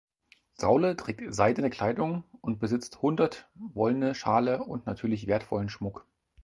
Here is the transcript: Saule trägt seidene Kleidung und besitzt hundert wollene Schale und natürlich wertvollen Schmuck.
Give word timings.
Saule 0.55 0.95
trägt 0.97 1.31
seidene 1.31 1.69
Kleidung 1.69 2.23
und 2.41 2.57
besitzt 2.59 3.03
hundert 3.03 3.47
wollene 3.53 4.15
Schale 4.15 4.63
und 4.63 4.87
natürlich 4.87 5.27
wertvollen 5.27 5.69
Schmuck. 5.69 6.07